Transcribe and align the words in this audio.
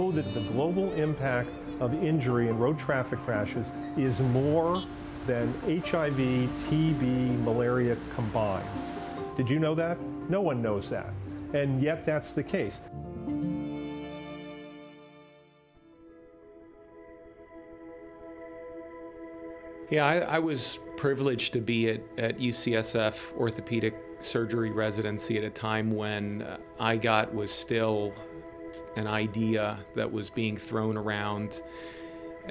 know 0.00 0.10
that 0.10 0.32
the 0.32 0.40
global 0.40 0.92
impact 0.94 1.50
of 1.78 1.92
injury 2.02 2.48
in 2.48 2.58
road 2.58 2.78
traffic 2.78 3.18
crashes 3.24 3.70
is 3.98 4.20
more 4.20 4.82
than 5.26 5.52
HIV, 5.66 6.16
TB, 6.16 7.42
malaria 7.44 7.96
combined. 8.14 8.66
Did 9.36 9.50
you 9.50 9.58
know 9.58 9.74
that? 9.74 9.98
No 10.30 10.40
one 10.40 10.62
knows 10.62 10.88
that. 10.88 11.10
And 11.52 11.82
yet 11.82 12.04
that's 12.06 12.32
the 12.32 12.42
case. 12.42 12.80
Yeah, 19.90 20.06
I, 20.06 20.18
I, 20.20 20.38
was 20.38 20.78
privileged 20.96 21.52
to 21.54 21.60
be 21.60 21.90
at, 21.90 22.00
at 22.16 22.38
UCSF 22.38 23.36
orthopedic 23.36 23.96
surgery 24.20 24.70
residency 24.70 25.36
at 25.36 25.42
a 25.42 25.50
time 25.50 25.90
when 25.90 26.42
uh, 26.42 26.58
IGOT 26.80 27.34
was 27.34 27.50
still 27.50 28.14
an 28.96 29.06
idea 29.06 29.78
that 29.94 30.10
was 30.10 30.30
being 30.30 30.56
thrown 30.56 30.96
around 30.96 31.62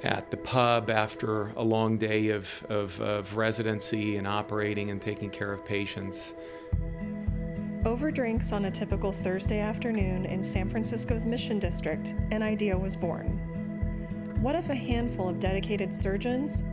at 0.04 0.32
the 0.32 0.38
pub 0.38 0.90
after 0.90 1.48
a 1.56 1.64
long 1.64 1.98
day 1.98 2.30
of, 2.30 2.66
of, 2.70 3.00
of 3.02 3.36
residency 3.36 4.18
and 4.18 4.28
operating 4.28 4.92
and 4.92 5.02
taking 5.02 5.30
care 5.30 5.52
of 5.52 5.66
patients. 5.66 6.36
Over 7.86 8.12
drinks 8.12 8.52
on 8.52 8.66
a 8.66 8.72
typical 8.72 9.12
Thursday 9.12 9.60
afternoon 9.60 10.26
in 10.26 10.44
San 10.44 10.70
Francisco's 10.70 11.26
Mission 11.26 11.60
District, 11.60 12.16
an 12.32 12.44
idea 12.44 12.78
was 12.78 12.96
born. 12.96 13.38
What 14.42 14.56
if 14.56 14.70
a 14.70 14.76
handful 14.76 15.30
of 15.30 15.40
dedicated 15.40 15.94
surgeons, 15.94 16.64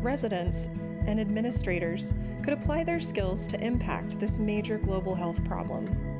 residents, 0.00 0.70
and 1.06 1.18
administrators 1.20 2.14
could 2.42 2.52
apply 2.52 2.84
their 2.84 3.00
skills 3.00 3.46
to 3.48 3.60
impact 3.60 4.20
this 4.20 4.38
major 4.38 4.78
global 4.78 5.14
health 5.14 5.44
problem? 5.44 6.11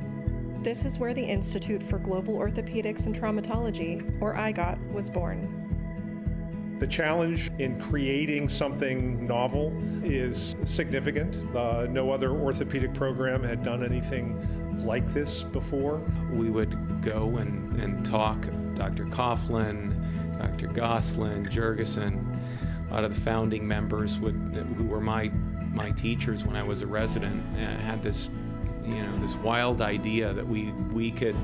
This 0.62 0.84
is 0.84 1.00
where 1.00 1.12
the 1.12 1.24
Institute 1.24 1.82
for 1.82 1.98
Global 1.98 2.36
Orthopedics 2.36 3.06
and 3.06 3.20
Traumatology, 3.20 4.22
or 4.22 4.34
IGOT, 4.34 4.92
was 4.92 5.10
born. 5.10 6.76
The 6.78 6.86
challenge 6.86 7.50
in 7.58 7.80
creating 7.80 8.48
something 8.48 9.26
novel 9.26 9.76
is 10.04 10.54
significant. 10.62 11.36
Uh, 11.56 11.88
no 11.90 12.12
other 12.12 12.30
orthopedic 12.30 12.94
program 12.94 13.42
had 13.42 13.64
done 13.64 13.82
anything 13.82 14.86
like 14.86 15.08
this 15.08 15.42
before. 15.42 16.00
We 16.30 16.48
would 16.48 17.02
go 17.02 17.38
and, 17.38 17.80
and 17.80 18.06
talk, 18.06 18.46
Dr. 18.74 19.06
Coughlin, 19.06 20.38
Dr. 20.38 20.68
Gosselin, 20.68 21.44
Jurgensen, 21.46 22.38
a 22.88 22.94
lot 22.94 23.02
of 23.02 23.12
the 23.12 23.20
founding 23.20 23.66
members 23.66 24.20
would, 24.20 24.34
who 24.76 24.84
were 24.84 25.00
my, 25.00 25.28
my 25.72 25.90
teachers 25.90 26.44
when 26.44 26.54
I 26.54 26.62
was 26.62 26.82
a 26.82 26.86
resident, 26.86 27.42
uh, 27.56 27.82
had 27.82 28.00
this, 28.00 28.30
you 28.84 29.02
know, 29.02 29.18
this 29.18 29.36
wild 29.36 29.80
idea 29.80 30.32
that 30.32 30.46
we, 30.46 30.72
we 30.92 31.10
could, 31.10 31.36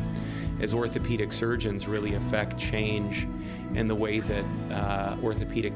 as 0.60 0.74
orthopedic 0.74 1.32
surgeons, 1.32 1.86
really 1.86 2.14
affect 2.14 2.58
change 2.58 3.26
in 3.74 3.86
the 3.86 3.94
way 3.94 4.20
that 4.20 4.44
uh, 4.72 5.16
orthopedic 5.22 5.72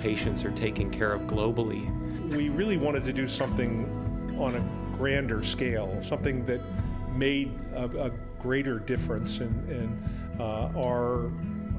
patients 0.00 0.44
are 0.44 0.52
taken 0.52 0.90
care 0.90 1.12
of 1.12 1.22
globally. 1.22 1.90
We 2.34 2.48
really 2.48 2.76
wanted 2.76 3.04
to 3.04 3.12
do 3.12 3.26
something 3.26 3.86
on 4.38 4.56
a 4.56 4.96
grander 4.96 5.44
scale, 5.44 5.98
something 6.02 6.44
that 6.46 6.60
made 7.14 7.58
a, 7.74 7.84
a 7.84 8.10
greater 8.40 8.78
difference 8.78 9.38
in, 9.38 9.46
in 9.70 10.40
uh, 10.40 10.70
our 10.76 11.30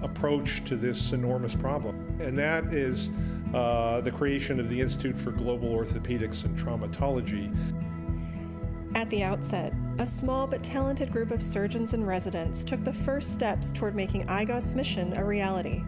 approach 0.02 0.64
to 0.66 0.76
this 0.76 1.12
enormous 1.12 1.56
problem. 1.56 2.18
And 2.20 2.38
that 2.38 2.66
is 2.74 3.12
uh, 3.54 4.02
the 4.02 4.12
creation 4.12 4.60
of 4.60 4.70
the 4.70 4.80
Institute 4.80 5.18
for 5.18 5.32
Global 5.32 5.70
Orthopedics 5.70 6.44
and 6.44 6.58
Traumatology. 6.58 7.54
At 8.98 9.12
the 9.12 9.22
outset, 9.22 9.74
a 10.00 10.06
small 10.08 10.48
but 10.48 10.64
talented 10.64 11.12
group 11.12 11.30
of 11.30 11.40
surgeons 11.40 11.94
and 11.94 12.08
residents 12.08 12.64
took 12.64 12.84
the 12.84 12.92
first 12.92 13.32
steps 13.32 13.72
toward 13.72 13.94
making 13.94 14.26
IGOT's 14.26 14.74
mission 14.74 15.16
a 15.16 15.24
reality. 15.24 15.84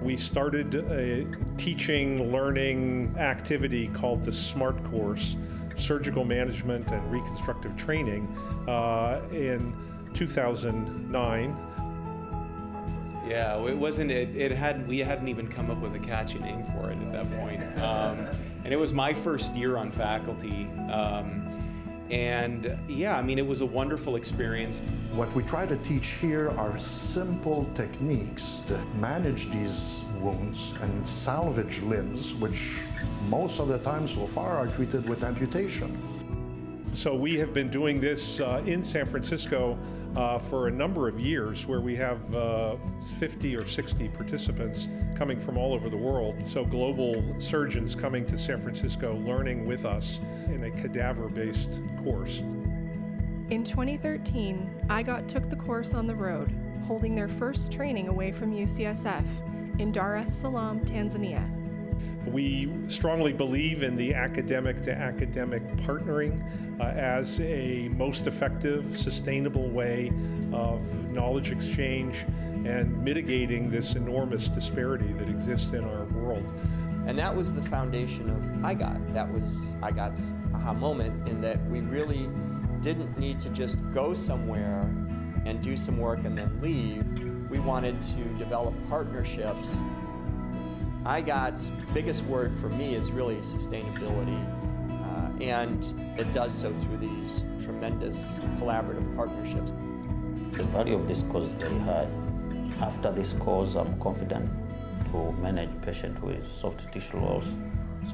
We 0.00 0.16
started 0.16 0.74
a 0.74 1.26
teaching, 1.58 2.32
learning 2.32 3.14
activity 3.18 3.88
called 3.88 4.22
the 4.22 4.32
SMART 4.32 4.82
course, 4.84 5.36
Surgical 5.76 6.24
Management 6.24 6.88
and 6.88 7.12
Reconstructive 7.12 7.76
Training, 7.76 8.26
uh, 8.66 9.20
in 9.30 9.76
2009. 10.14 11.54
Yeah, 13.28 13.62
it 13.66 13.76
wasn't. 13.76 14.10
It, 14.10 14.34
it 14.34 14.52
had. 14.52 14.88
We 14.88 15.00
hadn't 15.00 15.28
even 15.28 15.48
come 15.48 15.70
up 15.70 15.82
with 15.82 15.94
a 15.94 15.98
catchy 15.98 16.38
name 16.38 16.64
for 16.64 16.90
it 16.90 16.96
at 16.96 17.12
that 17.12 17.30
point. 17.38 17.62
Um, 17.78 18.26
and 18.64 18.72
it 18.72 18.78
was 18.78 18.94
my 18.94 19.12
first 19.12 19.54
year 19.54 19.76
on 19.76 19.90
faculty. 19.90 20.64
Um, 20.90 21.44
and 22.10 22.78
yeah, 22.88 23.18
I 23.18 23.22
mean, 23.22 23.38
it 23.38 23.46
was 23.46 23.60
a 23.60 23.66
wonderful 23.66 24.16
experience. 24.16 24.80
What 25.12 25.32
we 25.34 25.42
try 25.42 25.66
to 25.66 25.76
teach 25.78 26.06
here 26.20 26.50
are 26.50 26.78
simple 26.78 27.68
techniques 27.74 28.62
to 28.68 28.78
manage 28.98 29.50
these 29.50 30.02
wounds 30.20 30.72
and 30.80 31.06
salvage 31.06 31.80
limbs, 31.82 32.34
which 32.34 32.76
most 33.28 33.60
of 33.60 33.68
the 33.68 33.78
time 33.78 34.08
so 34.08 34.26
far 34.26 34.56
are 34.56 34.68
treated 34.68 35.08
with 35.08 35.22
amputation. 35.22 35.96
So 36.94 37.14
we 37.14 37.36
have 37.36 37.52
been 37.52 37.68
doing 37.68 38.00
this 38.00 38.40
uh, 38.40 38.62
in 38.64 38.82
San 38.82 39.04
Francisco 39.04 39.78
uh, 40.16 40.38
for 40.38 40.68
a 40.68 40.70
number 40.70 41.08
of 41.08 41.20
years 41.20 41.66
where 41.66 41.80
we 41.80 41.96
have 41.96 42.34
uh, 42.34 42.76
50 43.18 43.56
or 43.56 43.66
60 43.66 44.08
participants 44.08 44.88
coming 45.16 45.40
from 45.40 45.56
all 45.56 45.72
over 45.72 45.88
the 45.88 45.96
world. 45.96 46.36
So 46.46 46.64
global 46.64 47.22
surgeons 47.38 47.94
coming 47.94 48.26
to 48.26 48.38
San 48.38 48.60
Francisco 48.60 49.16
learning 49.16 49.66
with 49.66 49.84
us 49.84 50.20
in 50.46 50.64
a 50.64 50.70
cadaver-based 50.70 51.80
course. 52.02 52.38
In 53.50 53.64
2013, 53.64 54.84
IGOT 54.88 55.26
took 55.26 55.48
the 55.48 55.56
course 55.56 55.94
on 55.94 56.06
the 56.06 56.14
road, 56.14 56.54
holding 56.86 57.14
their 57.14 57.28
first 57.28 57.72
training 57.72 58.08
away 58.08 58.30
from 58.30 58.52
UCSF 58.52 59.24
in 59.80 59.92
Dar 59.92 60.16
es 60.16 60.36
Salaam, 60.36 60.80
Tanzania. 60.84 61.57
We 62.26 62.70
strongly 62.88 63.32
believe 63.32 63.82
in 63.82 63.96
the 63.96 64.14
academic 64.14 64.82
to 64.82 64.92
academic 64.92 65.66
partnering 65.76 66.42
uh, 66.80 66.84
as 66.84 67.40
a 67.40 67.88
most 67.88 68.26
effective, 68.26 68.98
sustainable 68.98 69.68
way 69.70 70.12
of 70.52 71.10
knowledge 71.10 71.50
exchange 71.50 72.24
and 72.66 73.02
mitigating 73.02 73.70
this 73.70 73.94
enormous 73.94 74.48
disparity 74.48 75.12
that 75.14 75.28
exists 75.28 75.72
in 75.72 75.84
our 75.84 76.04
world. 76.06 76.52
And 77.06 77.18
that 77.18 77.34
was 77.34 77.54
the 77.54 77.62
foundation 77.62 78.28
of 78.28 78.42
IGOT. 78.62 79.14
That 79.14 79.32
was 79.32 79.74
IGOT's 79.80 80.34
aha 80.54 80.74
moment 80.74 81.26
in 81.28 81.40
that 81.40 81.64
we 81.70 81.80
really 81.80 82.28
didn't 82.82 83.18
need 83.18 83.40
to 83.40 83.48
just 83.50 83.78
go 83.92 84.12
somewhere 84.12 84.82
and 85.46 85.62
do 85.62 85.76
some 85.76 85.98
work 85.98 86.24
and 86.24 86.36
then 86.36 86.60
leave. 86.60 87.04
We 87.50 87.60
wanted 87.60 88.00
to 88.00 88.24
develop 88.34 88.74
partnerships 88.88 89.74
IGOT's 91.04 91.70
biggest 91.94 92.24
word 92.24 92.52
for 92.60 92.68
me 92.70 92.94
is 92.94 93.12
really 93.12 93.36
sustainability, 93.36 94.38
uh, 94.90 95.42
and 95.42 95.84
it 96.18 96.32
does 96.34 96.52
so 96.52 96.72
through 96.74 96.98
these 96.98 97.42
tremendous 97.62 98.32
collaborative 98.58 99.16
partnerships. 99.16 99.72
The 100.52 100.64
value 100.64 100.96
of 100.96 101.06
this 101.06 101.22
course 101.22 101.46
is 101.46 101.52
very 101.52 101.78
high. 101.80 102.08
After 102.80 103.12
this 103.12 103.32
course, 103.34 103.74
I'm 103.74 103.98
confident 104.00 104.50
to 105.12 105.32
manage 105.32 105.70
patients 105.82 106.20
with 106.20 106.46
soft 106.52 106.92
tissue 106.92 107.18
loss, 107.18 107.46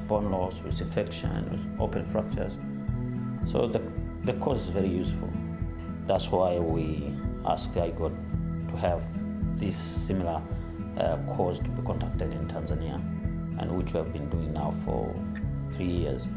bone 0.07 0.31
loss, 0.31 0.61
with 0.61 0.79
infection, 0.79 1.49
with 1.49 1.81
open 1.81 2.05
fractures. 2.05 2.57
So 3.45 3.67
the, 3.67 3.81
the 4.23 4.33
course 4.33 4.61
is 4.61 4.67
very 4.69 4.89
useful. 4.89 5.29
That's 6.05 6.29
why 6.29 6.59
we 6.59 7.11
ask 7.45 7.71
IGOT 7.73 8.15
to 8.69 8.77
have 8.77 9.03
this 9.57 9.75
similar 9.75 10.41
uh, 10.97 11.17
course 11.35 11.59
to 11.59 11.69
be 11.69 11.81
conducted 11.83 12.31
in 12.31 12.47
Tanzania, 12.47 12.95
and 13.59 13.71
which 13.77 13.93
we 13.93 13.99
have 13.99 14.13
been 14.13 14.29
doing 14.29 14.53
now 14.53 14.73
for 14.85 15.13
three 15.75 15.85
years. 15.85 16.29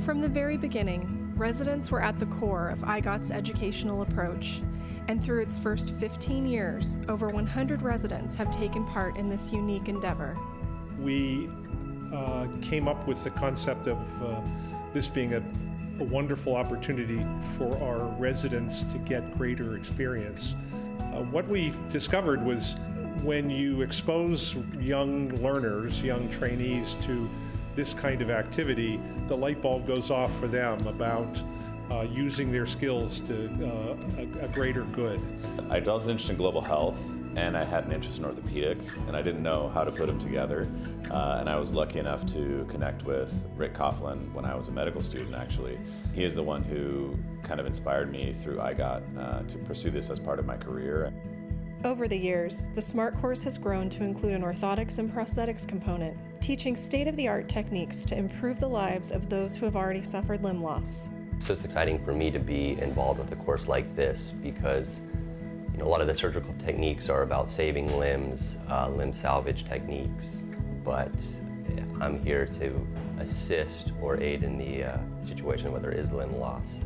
From 0.00 0.20
the 0.20 0.28
very 0.28 0.56
beginning, 0.56 1.32
residents 1.36 1.90
were 1.90 2.02
at 2.02 2.18
the 2.18 2.26
core 2.26 2.68
of 2.68 2.80
IGOT's 2.80 3.30
educational 3.30 4.02
approach, 4.02 4.62
and 5.08 5.22
through 5.22 5.42
its 5.42 5.58
first 5.58 5.90
15 5.90 6.46
years, 6.46 6.98
over 7.08 7.28
100 7.28 7.82
residents 7.82 8.34
have 8.34 8.50
taken 8.50 8.84
part 8.86 9.16
in 9.16 9.28
this 9.28 9.52
unique 9.52 9.88
endeavor. 9.88 10.36
We 10.98 11.48
uh, 12.12 12.46
came 12.60 12.88
up 12.88 13.06
with 13.06 13.22
the 13.22 13.30
concept 13.30 13.86
of 13.86 14.22
uh, 14.22 14.40
this 14.92 15.08
being 15.08 15.34
a, 15.34 15.42
a 16.00 16.04
wonderful 16.04 16.56
opportunity 16.56 17.24
for 17.56 17.76
our 17.82 18.06
residents 18.18 18.82
to 18.84 18.98
get 18.98 19.36
greater 19.36 19.76
experience. 19.76 20.54
Uh, 21.00 21.22
what 21.22 21.46
we 21.48 21.72
discovered 21.90 22.44
was 22.44 22.76
when 23.22 23.50
you 23.50 23.82
expose 23.82 24.54
young 24.78 25.30
learners, 25.42 26.02
young 26.02 26.28
trainees 26.28 26.94
to 27.02 27.28
this 27.74 27.94
kind 27.94 28.22
of 28.22 28.30
activity, 28.30 29.00
the 29.28 29.36
light 29.36 29.60
bulb 29.60 29.86
goes 29.86 30.10
off 30.10 30.36
for 30.38 30.46
them 30.46 30.78
about 30.86 31.28
uh, 31.90 32.02
using 32.02 32.50
their 32.50 32.66
skills 32.66 33.20
to 33.20 33.46
uh, 33.64 33.96
a, 34.18 34.44
a, 34.44 34.48
greater 34.48 34.82
good. 34.84 35.22
I 35.70 35.78
developed 35.78 36.04
an 36.04 36.10
interest 36.10 36.30
in 36.30 36.36
global 36.36 36.60
health 36.60 37.00
and 37.36 37.56
I 37.56 37.64
had 37.64 37.84
an 37.84 37.92
interest 37.92 38.18
in 38.18 38.24
orthopedics 38.24 38.96
and 39.06 39.16
I 39.16 39.22
didn't 39.22 39.42
know 39.42 39.68
how 39.68 39.84
to 39.84 39.92
put 39.92 40.06
them 40.06 40.18
together. 40.18 40.68
Uh, 41.10 41.36
and 41.38 41.48
I 41.48 41.56
was 41.56 41.72
lucky 41.72 42.00
enough 42.00 42.26
to 42.32 42.66
connect 42.68 43.04
with 43.04 43.46
Rick 43.56 43.74
Coughlin 43.74 44.32
when 44.32 44.44
I 44.44 44.56
was 44.56 44.66
a 44.66 44.72
medical 44.72 45.00
student 45.00 45.34
actually. 45.34 45.78
He 46.12 46.24
is 46.24 46.34
the 46.34 46.42
one 46.42 46.64
who 46.64 47.16
kind 47.44 47.60
of 47.60 47.66
inspired 47.66 48.10
me 48.10 48.32
through 48.32 48.56
IGOT 48.56 49.02
uh, 49.18 49.42
to 49.42 49.58
pursue 49.58 49.90
this 49.90 50.10
as 50.10 50.18
part 50.18 50.40
of 50.40 50.46
my 50.46 50.56
career. 50.56 51.12
Over 51.84 52.08
the 52.08 52.16
years, 52.16 52.68
the 52.74 52.82
SMART 52.82 53.14
course 53.16 53.42
has 53.44 53.58
grown 53.58 53.88
to 53.90 54.02
include 54.02 54.32
an 54.32 54.42
orthotics 54.42 54.98
and 54.98 55.12
prosthetics 55.12 55.68
component, 55.68 56.16
teaching 56.40 56.74
state 56.74 57.06
of 57.06 57.16
the 57.16 57.28
art 57.28 57.48
techniques 57.48 58.04
to 58.06 58.16
improve 58.16 58.58
the 58.58 58.68
lives 58.68 59.12
of 59.12 59.28
those 59.28 59.54
who 59.54 59.66
have 59.66 59.76
already 59.76 60.02
suffered 60.02 60.42
limb 60.42 60.62
loss. 60.62 61.10
So 61.38 61.52
it's 61.52 61.64
exciting 61.64 62.02
for 62.04 62.12
me 62.12 62.30
to 62.30 62.38
be 62.38 62.78
involved 62.80 63.20
with 63.20 63.30
a 63.32 63.36
course 63.36 63.68
like 63.68 63.94
this 63.94 64.32
because 64.42 65.00
you 65.72 65.78
know, 65.78 65.84
a 65.84 65.90
lot 65.90 66.00
of 66.00 66.06
the 66.06 66.14
surgical 66.14 66.54
techniques 66.64 67.08
are 67.08 67.22
about 67.22 67.50
saving 67.50 67.98
limbs, 67.98 68.56
uh, 68.70 68.88
limb 68.88 69.12
salvage 69.12 69.64
techniques, 69.64 70.42
but 70.82 71.12
I'm 72.00 72.22
here 72.22 72.46
to 72.46 72.86
assist 73.18 73.92
or 74.02 74.20
aid 74.20 74.42
in 74.42 74.58
the 74.58 74.84
uh, 74.84 74.98
situation 75.22 75.72
where 75.72 75.80
there 75.80 75.92
is 75.92 76.12
limb 76.12 76.38
loss. 76.38 76.78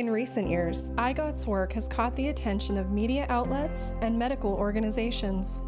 In 0.00 0.08
recent 0.08 0.48
years, 0.48 0.92
IGOT's 0.92 1.46
work 1.46 1.74
has 1.74 1.86
caught 1.86 2.16
the 2.16 2.28
attention 2.28 2.78
of 2.78 2.90
media 2.90 3.26
outlets 3.28 3.92
and 4.00 4.18
medical 4.18 4.54
organizations. 4.54 5.60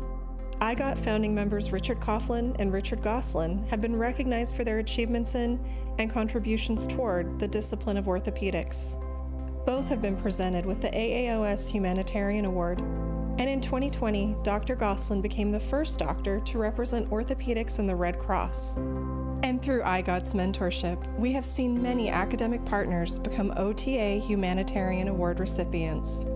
IGOT 0.62 0.98
founding 1.00 1.34
members 1.34 1.70
Richard 1.70 2.00
Coughlin 2.00 2.56
and 2.58 2.72
Richard 2.72 3.02
Gosselin 3.02 3.62
have 3.66 3.82
been 3.82 3.94
recognized 3.94 4.56
for 4.56 4.64
their 4.64 4.78
achievements 4.78 5.34
in 5.34 5.62
and 5.98 6.10
contributions 6.10 6.86
toward 6.86 7.38
the 7.38 7.46
discipline 7.46 7.98
of 7.98 8.06
orthopedics. 8.06 8.98
Both 9.66 9.90
have 9.90 10.00
been 10.00 10.16
presented 10.16 10.64
with 10.64 10.80
the 10.80 10.88
AAOS 10.88 11.68
Humanitarian 11.68 12.46
Award. 12.46 12.80
And 13.38 13.48
in 13.48 13.60
2020, 13.60 14.36
Dr. 14.42 14.76
Gosselin 14.76 15.22
became 15.22 15.50
the 15.50 15.58
first 15.58 15.98
doctor 15.98 16.40
to 16.40 16.58
represent 16.58 17.10
orthopedics 17.10 17.78
in 17.78 17.86
the 17.86 17.96
Red 17.96 18.18
Cross. 18.18 18.76
And 19.42 19.60
through 19.60 19.82
IGOT's 19.82 20.34
mentorship, 20.34 21.18
we 21.18 21.32
have 21.32 21.44
seen 21.44 21.82
many 21.82 22.10
academic 22.10 22.64
partners 22.64 23.18
become 23.18 23.52
OTA 23.56 24.20
Humanitarian 24.20 25.08
Award 25.08 25.40
recipients. 25.40 26.26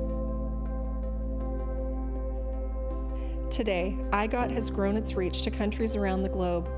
Today, 3.54 3.96
IGOT 4.10 4.50
has 4.50 4.70
grown 4.70 4.96
its 4.96 5.14
reach 5.14 5.42
to 5.42 5.50
countries 5.50 5.94
around 5.94 6.22
the 6.22 6.28
globe, 6.28 6.68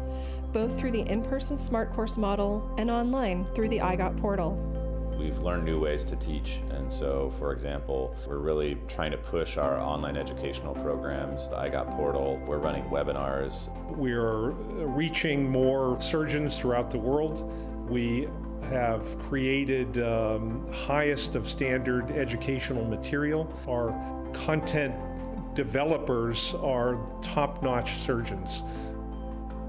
both 0.53 0.79
through 0.79 0.91
the 0.91 1.11
in 1.11 1.23
person 1.23 1.59
SMART 1.59 1.93
course 1.95 2.19
model 2.19 2.71
and 2.77 2.91
online 2.91 3.47
through 3.55 3.69
the 3.69 3.79
IGOT 3.79 4.17
portal. 4.19 4.78
We've 5.19 5.39
learned 5.39 5.65
new 5.65 5.81
ways 5.81 6.05
to 6.05 6.17
teach, 6.17 6.61
and 6.71 6.91
so, 6.91 7.33
for 7.41 7.53
example, 7.53 8.15
we're 8.29 8.39
really 8.39 8.79
trying 8.87 9.11
to 9.11 9.17
push 9.17 9.57
our 9.57 9.77
online 9.77 10.17
educational 10.17 10.75
programs, 10.77 11.49
the 11.49 11.57
IGOT 11.57 11.91
portal. 11.97 12.41
We're 12.47 12.59
running 12.59 12.85
webinars. 12.85 13.69
We're 13.97 14.51
reaching 14.51 15.51
more 15.51 16.01
surgeons 16.01 16.57
throughout 16.57 16.93
the 16.93 16.99
world. 16.99 17.51
We 17.91 18.29
have 18.71 19.19
created 19.19 19.99
um, 19.99 20.71
highest 20.73 21.35
of 21.35 21.49
standard 21.49 22.13
educational 22.13 22.85
material. 22.85 23.53
Our 23.69 23.91
content 24.33 24.95
developers 25.55 26.55
are 26.63 26.97
top-notch 27.23 27.95
surgeons. 27.95 28.63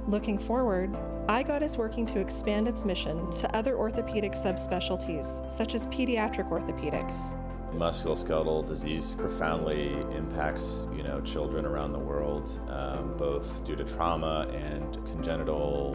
Looking 0.07 0.37
forward, 0.37 0.95
IGOT 1.29 1.61
is 1.61 1.77
working 1.77 2.07
to 2.07 2.19
expand 2.19 2.67
its 2.67 2.83
mission 2.83 3.29
to 3.33 3.55
other 3.55 3.75
orthopedic 3.77 4.31
subspecialties, 4.31 5.49
such 5.51 5.75
as 5.75 5.85
pediatric 5.85 6.49
orthopedics. 6.49 7.37
Musculoskeletal 7.71 8.65
disease 8.65 9.13
profoundly 9.13 9.89
impacts, 10.17 10.87
you 10.91 11.03
know, 11.03 11.21
children 11.21 11.67
around 11.67 11.91
the 11.91 11.99
world, 11.99 12.59
um, 12.69 13.15
both 13.15 13.63
due 13.63 13.75
to 13.75 13.83
trauma 13.83 14.47
and 14.51 14.95
congenital 15.05 15.93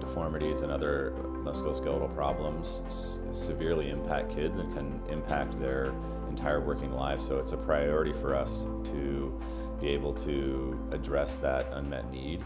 deformities 0.00 0.62
and 0.62 0.72
other 0.72 1.12
musculoskeletal 1.42 2.14
problems 2.14 2.80
severely 3.32 3.90
impact 3.90 4.34
kids 4.34 4.56
and 4.56 4.72
can 4.72 4.98
impact 5.10 5.60
their 5.60 5.92
entire 6.30 6.62
working 6.62 6.92
lives. 6.92 7.26
So 7.26 7.38
it's 7.38 7.52
a 7.52 7.58
priority 7.58 8.14
for 8.14 8.34
us 8.34 8.66
to 8.84 9.38
be 9.78 9.88
able 9.88 10.14
to 10.14 10.88
address 10.90 11.36
that 11.38 11.70
unmet 11.72 12.10
need. 12.10 12.42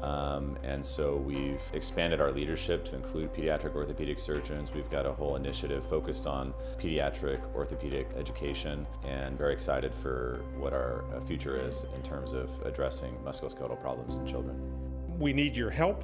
Um, 0.00 0.56
and 0.62 0.84
so 0.84 1.16
we've 1.16 1.60
expanded 1.74 2.20
our 2.20 2.30
leadership 2.30 2.84
to 2.86 2.96
include 2.96 3.34
pediatric 3.34 3.74
orthopedic 3.74 4.18
surgeons. 4.18 4.72
We've 4.72 4.90
got 4.90 5.04
a 5.04 5.12
whole 5.12 5.36
initiative 5.36 5.84
focused 5.84 6.26
on 6.26 6.54
pediatric 6.78 7.40
orthopedic 7.54 8.08
education 8.16 8.86
and 9.04 9.36
very 9.36 9.52
excited 9.52 9.94
for 9.94 10.42
what 10.56 10.72
our 10.72 11.04
uh, 11.14 11.20
future 11.20 11.60
is 11.60 11.84
in 11.94 12.02
terms 12.02 12.32
of 12.32 12.50
addressing 12.64 13.14
musculoskeletal 13.24 13.80
problems 13.80 14.16
in 14.16 14.26
children. 14.26 14.58
We 15.18 15.32
need 15.34 15.54
your 15.54 15.70
help. 15.70 16.02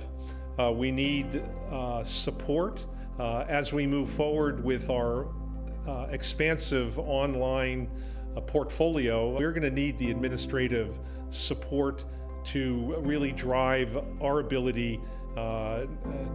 Uh, 0.58 0.72
we 0.72 0.90
need 0.90 1.42
uh, 1.70 2.04
support 2.04 2.84
uh, 3.18 3.44
as 3.48 3.72
we 3.72 3.86
move 3.86 4.10
forward 4.10 4.62
with 4.62 4.90
our 4.90 5.28
uh, 5.86 6.06
expansive 6.10 6.98
online 6.98 7.88
uh, 8.36 8.40
portfolio. 8.42 9.30
We're 9.30 9.52
going 9.52 9.62
to 9.62 9.70
need 9.70 9.98
the 9.98 10.10
administrative 10.10 10.98
support 11.30 12.04
to 12.46 12.96
really 13.00 13.32
drive 13.32 13.98
our 14.20 14.40
ability 14.40 15.00
uh, 15.36 15.86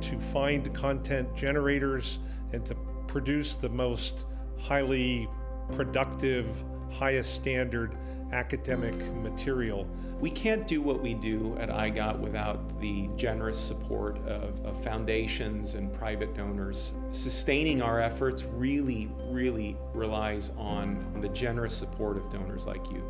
to 0.01 0.19
find 0.19 0.73
content 0.75 1.33
generators 1.35 2.19
and 2.53 2.65
to 2.65 2.75
produce 3.07 3.55
the 3.55 3.69
most 3.69 4.25
highly 4.59 5.27
productive, 5.71 6.63
highest 6.91 7.33
standard 7.33 7.97
academic 8.31 8.95
material. 9.15 9.87
We 10.19 10.29
can't 10.29 10.67
do 10.67 10.81
what 10.81 11.01
we 11.01 11.13
do 11.15 11.57
at 11.59 11.69
IGOT 11.69 12.19
without 12.19 12.79
the 12.79 13.09
generous 13.15 13.59
support 13.59 14.17
of, 14.27 14.63
of, 14.63 14.81
foundations 14.81 15.73
and 15.73 15.91
private 15.91 16.35
donors. 16.35 16.93
Sustaining 17.11 17.81
our 17.81 17.99
efforts 17.99 18.43
really, 18.43 19.09
really 19.29 19.75
relies 19.93 20.51
on 20.57 21.19
the 21.21 21.29
generous 21.29 21.75
support 21.75 22.17
of 22.17 22.29
donors 22.31 22.65
like 22.65 22.89
you. 22.91 23.03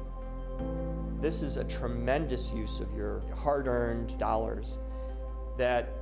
This 1.21 1.43
is 1.43 1.57
a 1.57 1.63
tremendous 1.63 2.51
use 2.51 2.79
of 2.79 2.91
your 2.95 3.21
hard-earned 3.35 4.17
dollars 4.17 4.79
that 5.55 5.93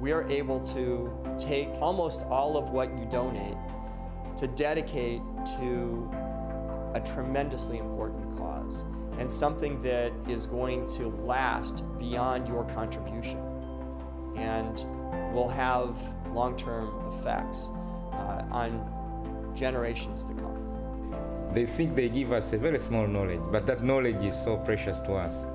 we 0.00 0.10
are 0.10 0.28
able 0.28 0.60
to 0.60 1.12
take 1.38 1.68
almost 1.80 2.24
all 2.24 2.56
of 2.56 2.70
what 2.70 2.90
you 2.98 3.06
donate 3.06 3.56
to 4.36 4.48
dedicate 4.48 5.20
to 5.58 6.10
a 6.94 7.00
tremendously 7.00 7.78
important 7.78 8.36
cause 8.36 8.84
and 9.18 9.30
something 9.30 9.80
that 9.82 10.12
is 10.28 10.48
going 10.48 10.88
to 10.88 11.08
last 11.24 11.84
beyond 11.96 12.48
your 12.48 12.64
contribution 12.64 13.38
and 14.36 14.84
will 15.32 15.48
have 15.48 15.96
long-term 16.32 17.12
effects 17.12 17.70
uh, 18.12 18.44
on 18.50 19.52
generations 19.54 20.24
to 20.24 20.34
come. 20.34 20.63
They 21.54 21.66
think 21.66 21.94
they 21.94 22.08
give 22.08 22.32
us 22.32 22.52
a 22.52 22.58
very 22.58 22.80
small 22.80 23.06
knowledge, 23.06 23.40
but 23.52 23.64
that 23.68 23.82
knowledge 23.82 24.24
is 24.24 24.34
so 24.34 24.56
precious 24.56 24.98
to 25.00 25.12
us 25.12 25.46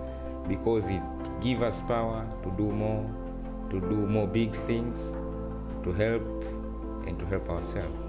because 0.48 0.90
it 0.90 1.02
gives 1.42 1.62
us 1.62 1.82
power 1.82 2.26
to 2.42 2.52
do 2.52 2.72
more, 2.72 3.06
to 3.70 3.82
do 3.82 4.08
more 4.08 4.26
big 4.26 4.56
things, 4.56 5.12
to 5.84 5.92
help 5.92 6.44
and 7.06 7.20
to 7.20 7.26
help 7.26 7.50
ourselves. 7.50 8.09